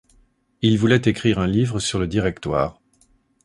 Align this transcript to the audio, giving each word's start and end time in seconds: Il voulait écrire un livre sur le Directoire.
Il 0.63 0.79
voulait 0.79 1.03
écrire 1.05 1.37
un 1.37 1.45
livre 1.45 1.77
sur 1.79 1.99
le 1.99 2.07
Directoire. 2.07 2.81